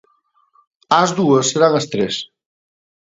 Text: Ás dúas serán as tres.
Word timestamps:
Ás 1.01 1.09
dúas 1.19 1.45
serán 1.51 1.73
as 1.79 1.85
tres. 1.93 2.15